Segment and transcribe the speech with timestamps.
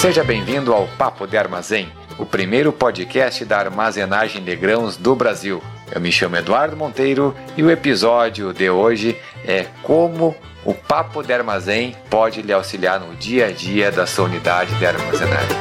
[0.00, 5.60] Seja bem-vindo ao Papo de Armazém, o primeiro podcast da armazenagem de grãos do Brasil.
[5.92, 11.32] Eu me chamo Eduardo Monteiro e o episódio de hoje é como o Papo de
[11.32, 15.56] Armazém pode lhe auxiliar no dia a dia da sua unidade de armazenagem.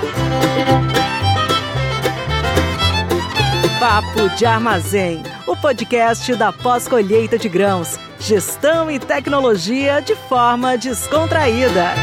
[3.80, 11.96] Papo de Armazém, o podcast da pós-colheita de grãos, gestão e tecnologia de forma descontraída.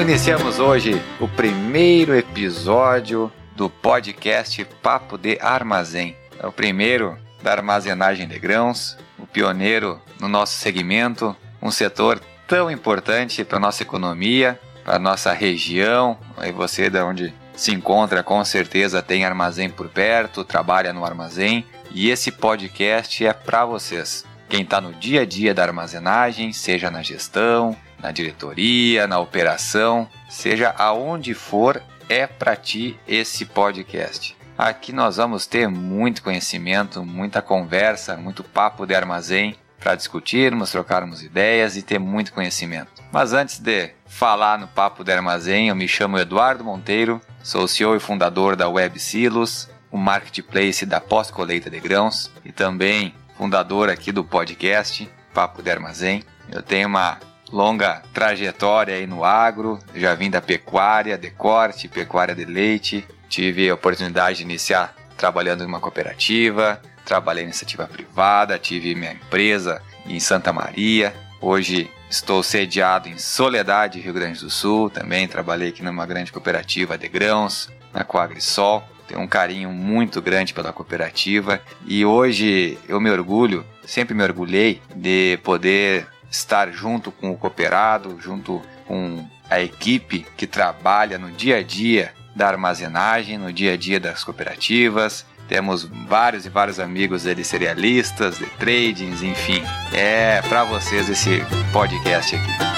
[0.00, 6.16] Iniciamos hoje o primeiro episódio do podcast Papo de Armazém.
[6.42, 12.18] É o primeiro da armazenagem de grãos, o pioneiro no nosso segmento, um setor
[12.48, 16.16] tão importante para a nossa economia, para a nossa região.
[16.38, 21.66] Aí você de onde se encontra com certeza tem armazém por perto, trabalha no armazém
[21.90, 24.24] e esse podcast é para vocês.
[24.48, 30.08] Quem está no dia a dia da armazenagem, seja na gestão, na diretoria, na operação,
[30.28, 34.36] seja aonde for, é para ti esse podcast.
[34.58, 41.22] Aqui nós vamos ter muito conhecimento, muita conversa, muito papo de armazém para discutirmos, trocarmos
[41.22, 43.02] ideias e ter muito conhecimento.
[43.10, 47.96] Mas antes de falar no papo de armazém, eu me chamo Eduardo Monteiro, sou CEO
[47.96, 54.12] e fundador da Web Silos, o marketplace da pós-colheita de grãos e também fundador aqui
[54.12, 56.22] do podcast Papo de Armazém.
[56.50, 57.18] Eu tenho uma
[57.52, 63.68] longa trajetória aí no agro, já vim da pecuária de corte, pecuária de leite, tive
[63.68, 69.82] a oportunidade de iniciar trabalhando em uma cooperativa, trabalhei em iniciativa privada, tive minha empresa
[70.06, 75.82] em Santa Maria, hoje estou sediado em Soledade, Rio Grande do Sul, também trabalhei aqui
[75.82, 81.60] numa grande cooperativa de grãos, na Coagrisol, tenho um carinho muito grande pela cooperativa.
[81.84, 88.18] E hoje eu me orgulho, sempre me orgulhei de poder estar junto com o cooperado,
[88.20, 93.76] junto com a equipe que trabalha no dia a dia da armazenagem, no dia a
[93.76, 95.26] dia das cooperativas.
[95.48, 99.62] Temos vários e vários amigos de cerealistas, de tradings, enfim.
[99.92, 101.42] É para vocês esse
[101.72, 102.70] podcast aqui.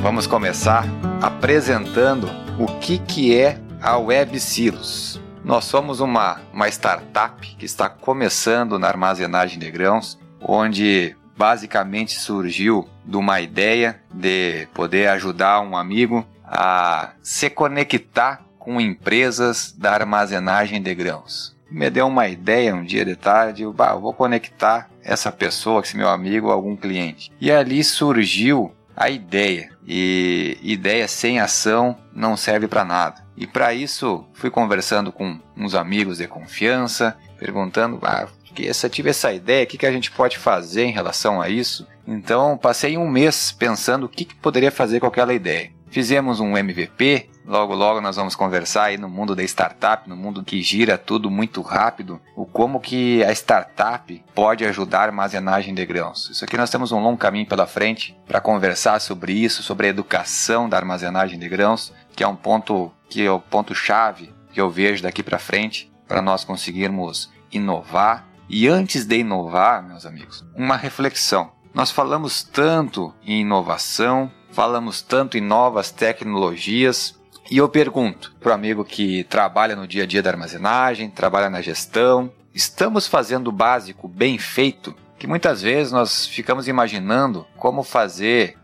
[0.00, 0.86] Vamos começar
[1.22, 2.28] apresentando
[2.58, 5.20] o que, que é a Web Silos.
[5.44, 12.88] Nós somos uma, uma startup que está começando na armazenagem de grãos, onde basicamente surgiu
[13.04, 20.82] de uma ideia de poder ajudar um amigo a se conectar com empresas da armazenagem
[20.82, 21.56] de grãos.
[21.70, 25.82] Me deu uma ideia um dia de tarde, eu, bah, eu vou conectar essa pessoa,
[25.82, 27.30] esse meu amigo, algum cliente.
[27.40, 29.70] E ali surgiu a ideia.
[29.86, 33.22] E ideia sem ação não serve para nada.
[33.36, 38.90] E para isso fui conversando com uns amigos de confiança, perguntando, ah, que se eu
[38.90, 41.86] tive essa ideia, o que, que a gente pode fazer em relação a isso?
[42.06, 45.70] Então passei um mês pensando o que, que poderia fazer com aquela ideia.
[45.90, 50.44] Fizemos um MVP, logo logo nós vamos conversar aí no mundo da startup, no mundo
[50.44, 55.84] que gira tudo muito rápido, o como que a startup pode ajudar a armazenagem de
[55.84, 56.30] grãos.
[56.30, 59.90] Isso aqui nós temos um longo caminho pela frente para conversar sobre isso, sobre a
[59.90, 64.60] educação da armazenagem de grãos, que é um ponto que é o ponto chave que
[64.60, 68.28] eu vejo daqui para frente para nós conseguirmos inovar.
[68.48, 71.50] E antes de inovar, meus amigos, uma reflexão.
[71.72, 77.18] Nós falamos tanto em inovação, falamos tanto em novas tecnologias.
[77.50, 81.50] E eu pergunto para o amigo que trabalha no dia a dia da armazenagem, trabalha
[81.50, 84.94] na gestão, estamos fazendo o básico bem feito?
[85.18, 88.56] Que muitas vezes nós ficamos imaginando como fazer.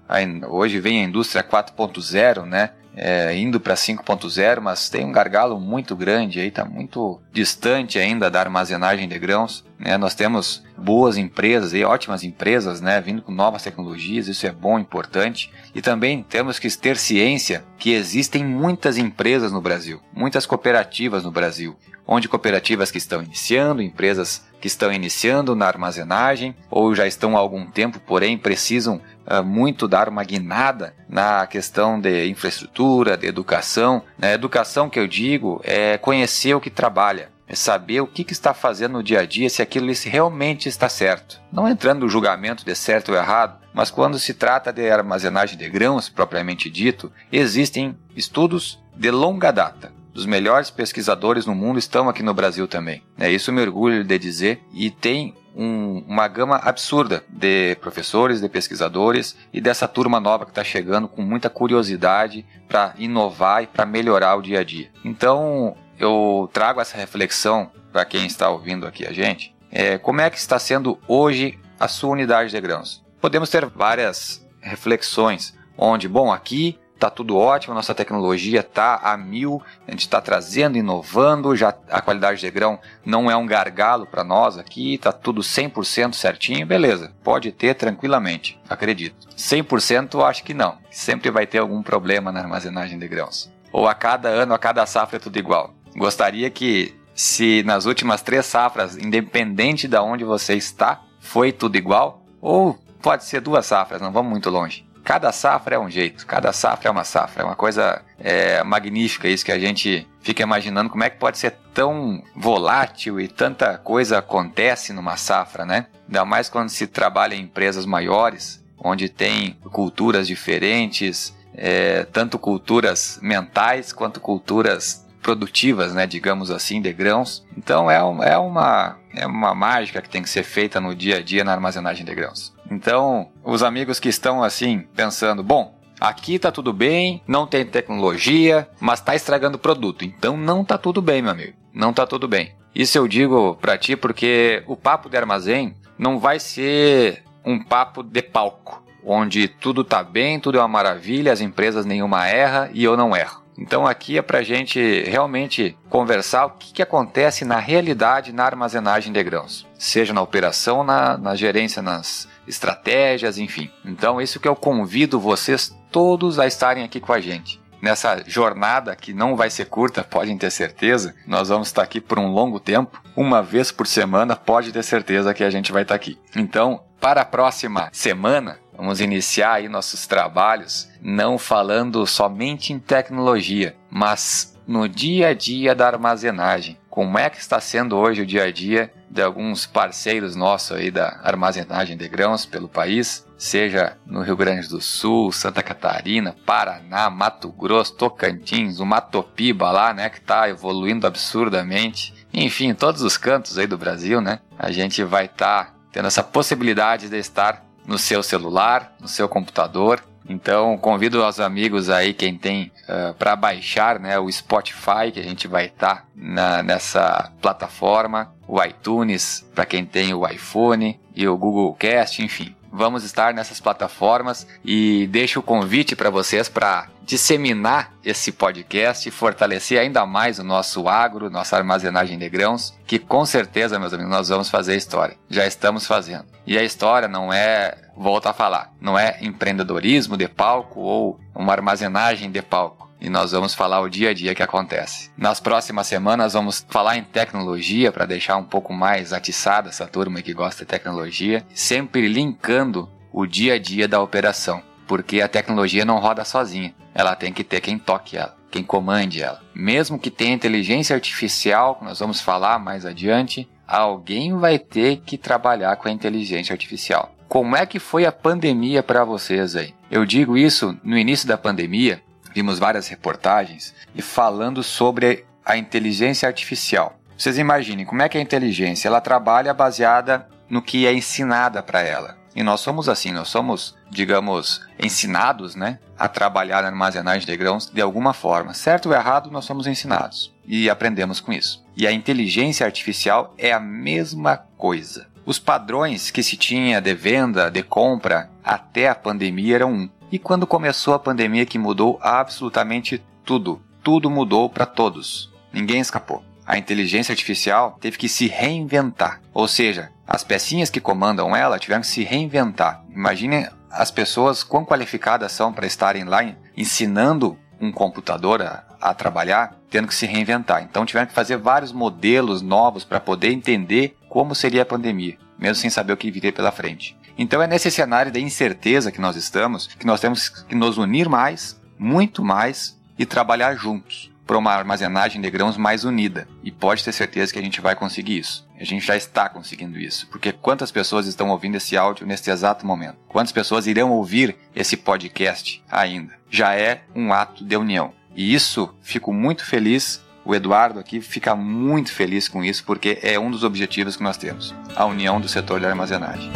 [0.48, 2.70] Hoje vem a indústria 4.0, né?
[2.98, 8.28] É, indo para 5.0, mas tem um gargalo muito grande aí, está muito distante ainda
[8.28, 9.64] da armazenagem de grãos.
[9.78, 9.96] Né?
[9.96, 14.78] Nós temos boas empresas e ótimas empresas, né, vindo com novas tecnologias, isso é bom,
[14.78, 15.50] importante.
[15.74, 21.30] E também temos que ter ciência que existem muitas empresas no Brasil, muitas cooperativas no
[21.30, 21.76] Brasil,
[22.08, 27.38] onde cooperativas que estão iniciando, empresas que estão iniciando na armazenagem ou já estão há
[27.38, 34.02] algum tempo, porém precisam uh, muito dar uma guinada na questão de infraestrutura, de educação.
[34.16, 38.32] Na educação que eu digo é conhecer o que trabalha, é saber o que, que,
[38.32, 41.40] está fazendo no dia a dia, se aquilo realmente está certo.
[41.52, 45.68] Não entrando no julgamento de certo ou errado, mas quando se trata de armazenagem de
[45.68, 52.24] grãos, propriamente dito, existem estudos de longa data dos melhores pesquisadores no mundo estão aqui
[52.24, 53.04] no Brasil também.
[53.16, 58.48] É isso me orgulho de dizer e tem um, uma gama absurda de professores, de
[58.48, 63.86] pesquisadores e dessa turma nova que está chegando com muita curiosidade para inovar e para
[63.86, 64.90] melhorar o dia a dia.
[65.04, 69.54] Então eu trago essa reflexão para quem está ouvindo aqui a gente.
[69.70, 73.04] É, como é que está sendo hoje a sua unidade de grãos?
[73.20, 79.62] Podemos ter várias reflexões, onde, bom, aqui está tudo ótimo, nossa tecnologia está a mil,
[79.86, 84.24] a gente está trazendo, inovando, já a qualidade de grão não é um gargalo para
[84.24, 89.28] nós aqui, está tudo 100% certinho, beleza, pode ter tranquilamente, acredito.
[89.36, 93.50] 100% acho que não, sempre vai ter algum problema na armazenagem de grãos.
[93.72, 95.72] Ou a cada ano, a cada safra é tudo igual.
[95.96, 102.24] Gostaria que se nas últimas três safras, independente de onde você está, foi tudo igual,
[102.40, 106.52] ou pode ser duas safras, não vamos muito longe cada safra é um jeito, cada
[106.52, 107.42] safra é uma safra.
[107.42, 111.38] É uma coisa é, magnífica isso que a gente fica imaginando como é que pode
[111.38, 115.86] ser tão volátil e tanta coisa acontece numa safra, né?
[116.06, 123.18] Ainda mais quando se trabalha em empresas maiores, onde tem culturas diferentes, é, tanto culturas
[123.22, 127.46] mentais quanto culturas produtivas, né, digamos assim, de grãos.
[127.56, 131.22] Então é, é, uma, é uma mágica que tem que ser feita no dia a
[131.22, 132.52] dia na armazenagem de grãos.
[132.70, 138.68] Então, os amigos que estão assim, pensando, bom, aqui tá tudo bem, não tem tecnologia,
[138.80, 140.04] mas tá estragando o produto.
[140.04, 141.54] Então não tá tudo bem, meu amigo.
[141.72, 142.54] Não tá tudo bem.
[142.74, 148.02] Isso eu digo para ti porque o papo de armazém não vai ser um papo
[148.02, 152.84] de palco, onde tudo tá bem, tudo é uma maravilha, as empresas nenhuma erra e
[152.84, 153.42] eu não erro.
[153.58, 158.44] Então aqui é para a gente realmente conversar o que, que, acontece na realidade na
[158.44, 163.68] armazenagem de grãos, seja na operação, na, na gerência, nas estratégias, enfim.
[163.84, 167.60] Então isso que eu convido vocês todos a estarem aqui com a gente.
[167.80, 172.18] Nessa jornada que não vai ser curta, podem ter certeza, nós vamos estar aqui por
[172.18, 175.94] um longo tempo, uma vez por semana, pode ter certeza que a gente vai estar
[175.94, 176.18] aqui.
[176.34, 183.74] Então, para a próxima semana, Vamos iniciar aí nossos trabalhos não falando somente em tecnologia,
[183.90, 186.78] mas no dia a dia da armazenagem.
[186.98, 190.90] Como é que está sendo hoje o dia a dia de alguns parceiros nossos aí
[190.90, 197.08] da armazenagem de grãos pelo país, seja no Rio Grande do Sul, Santa Catarina, Paraná,
[197.08, 202.12] Mato Grosso, Tocantins, o Matopiba lá, né, que está evoluindo absurdamente.
[202.34, 204.40] Enfim, todos os cantos aí do Brasil, né?
[204.58, 209.28] A gente vai estar tá tendo essa possibilidade de estar no seu celular, no seu
[209.28, 210.02] computador.
[210.28, 215.22] Então, convido os amigos aí, quem tem, uh, para baixar né, o Spotify, que a
[215.22, 221.36] gente vai estar tá nessa plataforma, o iTunes, para quem tem o iPhone, e o
[221.36, 222.54] Google Cast, enfim.
[222.72, 229.12] Vamos estar nessas plataformas e deixo o convite para vocês para disseminar esse podcast e
[229.12, 234.10] fortalecer ainda mais o nosso agro, nossa armazenagem de grãos, que com certeza, meus amigos,
[234.10, 235.16] nós vamos fazer história.
[235.30, 236.26] Já estamos fazendo.
[236.46, 241.52] E a história não é, volto a falar, não é empreendedorismo de palco ou uma
[241.52, 245.10] armazenagem de palco e nós vamos falar o dia a dia que acontece.
[245.16, 250.22] Nas próximas semanas vamos falar em tecnologia para deixar um pouco mais atiçada essa turma
[250.22, 255.84] que gosta de tecnologia, sempre linkando o dia a dia da operação, porque a tecnologia
[255.84, 259.42] não roda sozinha, ela tem que ter quem toque ela, quem comande ela.
[259.54, 265.18] Mesmo que tenha inteligência artificial, que nós vamos falar mais adiante, alguém vai ter que
[265.18, 267.14] trabalhar com a inteligência artificial.
[267.28, 269.74] Como é que foi a pandemia para vocês aí?
[269.90, 272.02] Eu digo isso no início da pandemia,
[272.38, 276.96] vimos várias reportagens e falando sobre a inteligência artificial.
[277.16, 281.80] Vocês imaginem como é que a inteligência ela trabalha baseada no que é ensinada para
[281.80, 282.16] ela.
[282.36, 287.66] E nós somos assim, nós somos, digamos, ensinados, né, a trabalhar na armazenagem de grãos
[287.66, 288.54] de alguma forma.
[288.54, 291.64] Certo ou errado, nós somos ensinados e aprendemos com isso.
[291.76, 295.08] E a inteligência artificial é a mesma coisa.
[295.26, 299.90] Os padrões que se tinha de venda, de compra até a pandemia eram um.
[300.10, 305.30] E quando começou a pandemia que mudou absolutamente tudo, tudo mudou para todos.
[305.52, 306.22] Ninguém escapou.
[306.46, 311.82] A inteligência artificial teve que se reinventar, ou seja, as pecinhas que comandam ela tiveram
[311.82, 312.82] que se reinventar.
[312.90, 316.24] Imaginem as pessoas quão qualificadas são para estarem lá
[316.56, 320.62] ensinando um computador a, a, trabalhar, tendo que se reinventar.
[320.62, 325.56] Então tiveram que fazer vários modelos novos para poder entender como seria a pandemia, mesmo
[325.56, 326.96] sem saber o que viria pela frente.
[327.18, 331.08] Então é nesse cenário de incerteza que nós estamos que nós temos que nos unir
[331.08, 336.28] mais, muito mais e trabalhar juntos para uma armazenagem de grãos mais unida.
[336.44, 338.46] E pode ter certeza que a gente vai conseguir isso.
[338.60, 340.06] A gente já está conseguindo isso.
[340.08, 342.98] Porque quantas pessoas estão ouvindo esse áudio neste exato momento?
[343.08, 346.12] Quantas pessoas irão ouvir esse podcast ainda?
[346.30, 347.94] Já é um ato de união.
[348.14, 353.18] E isso fico muito feliz o Eduardo aqui fica muito feliz com isso, porque é
[353.18, 356.30] um dos objetivos que nós temos, a união do setor de armazenagem.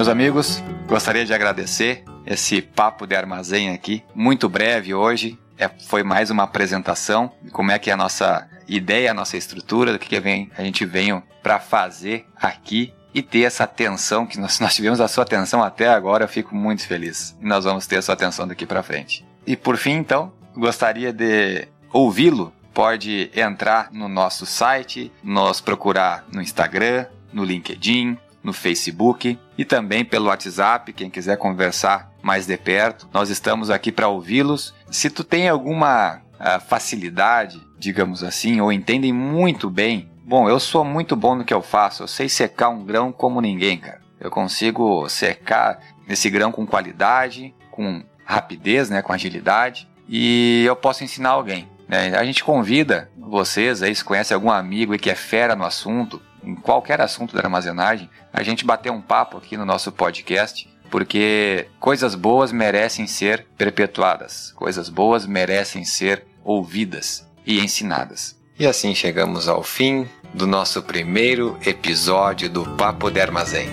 [0.00, 5.38] Meus amigos, gostaria de agradecer esse papo de armazém aqui, muito breve hoje.
[5.58, 9.36] É, foi mais uma apresentação de como é que é a nossa ideia, a nossa
[9.36, 14.24] estrutura, do que, que vem, a gente veio para fazer aqui e ter essa atenção,
[14.24, 17.36] que nós, nós tivemos a sua atenção até agora, eu fico muito feliz.
[17.38, 19.22] E nós vamos ter a sua atenção daqui para frente.
[19.46, 22.54] E por fim, então, gostaria de ouvi-lo.
[22.72, 30.04] Pode entrar no nosso site, nos procurar no Instagram, no LinkedIn, no Facebook e também
[30.04, 33.08] pelo WhatsApp, quem quiser conversar mais de perto.
[33.12, 34.74] Nós estamos aqui para ouvi-los.
[34.90, 40.84] Se tu tem alguma uh, facilidade, digamos assim, ou entendem muito bem, bom, eu sou
[40.84, 42.02] muito bom no que eu faço.
[42.02, 44.00] Eu sei secar um grão como ninguém, cara.
[44.18, 51.02] Eu consigo secar esse grão com qualidade, com rapidez, né, com agilidade, e eu posso
[51.02, 51.68] ensinar alguém.
[51.90, 52.16] Né?
[52.16, 56.22] A gente convida vocês aí, se conhece algum amigo aí que é fera no assunto,
[56.44, 61.66] em qualquer assunto da armazenagem, a gente bater um papo aqui no nosso podcast, porque
[61.80, 68.38] coisas boas merecem ser perpetuadas, coisas boas merecem ser ouvidas e ensinadas.
[68.56, 73.68] E assim chegamos ao fim do nosso primeiro episódio do Papo de Armazém.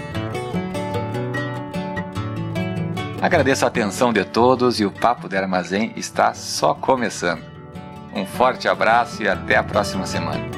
[3.22, 7.57] Agradeço a atenção de todos e o Papo de Armazém está só começando.
[8.14, 10.57] Um forte abraço e até a próxima semana.